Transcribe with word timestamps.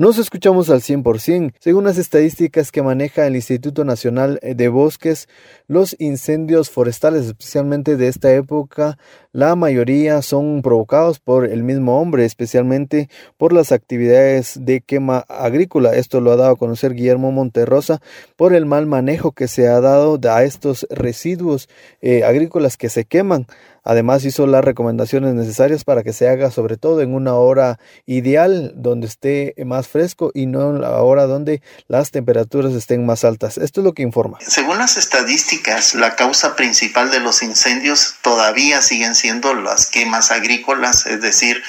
Nos 0.00 0.16
escuchamos 0.16 0.70
al 0.70 0.80
100%. 0.80 1.52
Según 1.58 1.84
las 1.84 1.98
estadísticas 1.98 2.72
que 2.72 2.80
maneja 2.80 3.26
el 3.26 3.36
Instituto 3.36 3.84
Nacional 3.84 4.40
de 4.42 4.68
Bosques, 4.68 5.28
los 5.66 5.94
incendios 5.98 6.70
forestales, 6.70 7.26
especialmente 7.26 7.98
de 7.98 8.08
esta 8.08 8.32
época, 8.32 8.96
la 9.32 9.54
mayoría 9.56 10.22
son 10.22 10.62
provocados 10.62 11.20
por 11.20 11.44
el 11.44 11.62
mismo 11.64 12.00
hombre, 12.00 12.24
especialmente 12.24 13.10
por 13.36 13.52
las 13.52 13.72
actividades 13.72 14.64
de 14.64 14.80
quema 14.80 15.18
agrícola. 15.28 15.94
Esto 15.94 16.22
lo 16.22 16.32
ha 16.32 16.36
dado 16.36 16.52
a 16.52 16.56
conocer 16.56 16.94
Guillermo 16.94 17.30
Monterrosa 17.30 18.00
por 18.36 18.54
el 18.54 18.64
mal 18.64 18.86
manejo 18.86 19.32
que 19.32 19.48
se 19.48 19.68
ha 19.68 19.82
dado 19.82 20.18
a 20.30 20.44
estos 20.44 20.86
residuos 20.88 21.68
eh, 22.00 22.24
agrícolas 22.24 22.78
que 22.78 22.88
se 22.88 23.04
queman. 23.04 23.46
Además 23.84 24.24
hizo 24.24 24.46
las 24.46 24.64
recomendaciones 24.64 25.34
necesarias 25.34 25.84
para 25.84 26.02
que 26.02 26.12
se 26.12 26.28
haga 26.28 26.50
sobre 26.50 26.76
todo 26.76 27.00
en 27.00 27.14
una 27.14 27.34
hora 27.34 27.78
ideal 28.06 28.72
donde 28.76 29.06
esté 29.06 29.54
más 29.64 29.88
fresco 29.88 30.30
y 30.34 30.46
no 30.46 30.70
en 30.70 30.80
la 30.80 31.02
hora 31.02 31.26
donde 31.26 31.62
las 31.88 32.10
temperaturas 32.10 32.72
estén 32.72 33.06
más 33.06 33.24
altas. 33.24 33.58
Esto 33.58 33.80
es 33.80 33.84
lo 33.84 33.92
que 33.92 34.02
informa. 34.02 34.38
Según 34.46 34.78
las 34.78 34.96
estadísticas, 34.96 35.94
la 35.94 36.16
causa 36.16 36.56
principal 36.56 37.10
de 37.10 37.20
los 37.20 37.42
incendios 37.42 38.14
todavía 38.22 38.82
siguen 38.82 39.14
siendo 39.14 39.54
las 39.54 39.86
quemas 39.86 40.30
agrícolas, 40.30 41.06
es 41.06 41.20
decir, 41.20 41.62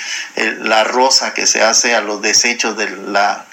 la 0.59 0.83
rosa 0.83 1.33
que 1.33 1.45
se 1.45 1.61
hace 1.61 1.95
a 1.95 2.02
los 2.02 2.21
desechos 2.21 2.77
de 2.77 2.89
la 2.89 3.45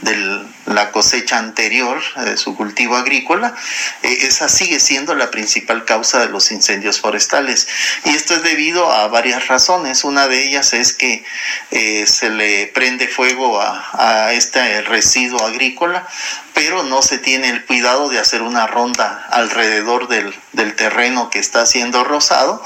de 0.00 0.42
la 0.66 0.90
cosecha 0.90 1.38
anterior 1.38 2.00
de 2.24 2.36
su 2.36 2.56
cultivo 2.56 2.96
agrícola, 2.96 3.54
eh, 4.02 4.18
esa 4.22 4.48
sigue 4.48 4.80
siendo 4.80 5.14
la 5.14 5.30
principal 5.30 5.84
causa 5.84 6.20
de 6.20 6.28
los 6.28 6.52
incendios 6.52 7.00
forestales. 7.00 7.68
Y 8.04 8.10
esto 8.10 8.34
es 8.34 8.42
debido 8.42 8.90
a 8.90 9.08
varias 9.08 9.48
razones. 9.48 10.04
Una 10.04 10.28
de 10.28 10.44
ellas 10.46 10.72
es 10.72 10.92
que 10.92 11.24
eh, 11.70 12.06
se 12.06 12.30
le 12.30 12.66
prende 12.68 13.08
fuego 13.08 13.60
a, 13.60 14.26
a 14.26 14.32
este 14.32 14.82
residuo 14.82 15.44
agrícola, 15.46 16.06
pero 16.54 16.82
no 16.82 17.02
se 17.02 17.18
tiene 17.18 17.48
el 17.48 17.64
cuidado 17.64 18.08
de 18.08 18.18
hacer 18.18 18.42
una 18.42 18.66
ronda 18.66 19.26
alrededor 19.30 20.08
del, 20.08 20.34
del 20.52 20.74
terreno 20.76 21.30
que 21.30 21.38
está 21.38 21.66
siendo 21.66 22.04
rosado 22.04 22.62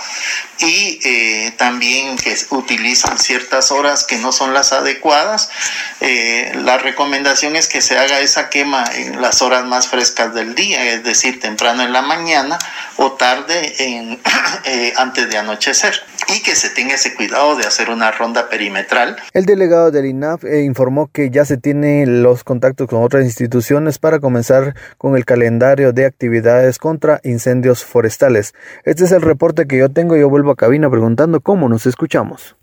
y 0.58 1.00
eh, 1.04 1.52
también 1.56 2.16
que 2.16 2.34
utilizan 2.50 3.18
ciertas 3.18 3.70
horas 3.70 4.04
que 4.04 4.16
no 4.16 4.32
son 4.32 4.54
las 4.54 4.72
adecuadas. 4.72 5.50
Eh, 6.00 6.52
la 6.64 6.78
recomendación 6.86 7.56
es 7.56 7.68
que 7.68 7.80
se 7.80 7.98
haga 7.98 8.20
esa 8.20 8.48
quema 8.48 8.84
en 8.94 9.20
las 9.20 9.42
horas 9.42 9.64
más 9.64 9.88
frescas 9.88 10.32
del 10.34 10.54
día, 10.54 10.92
es 10.92 11.02
decir, 11.02 11.40
temprano 11.40 11.82
en 11.82 11.92
la 11.92 12.02
mañana 12.02 12.58
o 12.96 13.12
tarde 13.12 13.74
en, 13.78 14.20
eh, 14.64 14.92
antes 14.96 15.28
de 15.28 15.36
anochecer 15.36 15.94
y 16.34 16.42
que 16.42 16.54
se 16.54 16.70
tenga 16.70 16.94
ese 16.94 17.14
cuidado 17.14 17.56
de 17.56 17.66
hacer 17.66 17.90
una 17.90 18.10
ronda 18.10 18.48
perimetral. 18.48 19.16
El 19.32 19.46
delegado 19.46 19.90
del 19.90 20.06
INAF 20.06 20.44
informó 20.44 21.08
que 21.12 21.30
ya 21.30 21.44
se 21.44 21.56
tiene 21.56 22.06
los 22.06 22.44
contactos 22.44 22.88
con 22.88 23.02
otras 23.02 23.24
instituciones 23.24 23.98
para 23.98 24.20
comenzar 24.20 24.74
con 24.98 25.16
el 25.16 25.24
calendario 25.24 25.92
de 25.92 26.06
actividades 26.06 26.78
contra 26.78 27.20
incendios 27.24 27.84
forestales. 27.84 28.54
Este 28.84 29.04
es 29.04 29.12
el 29.12 29.22
reporte 29.22 29.66
que 29.66 29.78
yo 29.78 29.90
tengo 29.90 30.16
yo 30.16 30.28
vuelvo 30.28 30.52
a 30.52 30.56
cabina 30.56 30.88
preguntando 30.88 31.40
cómo 31.40 31.68
nos 31.68 31.86
escuchamos. 31.86 32.56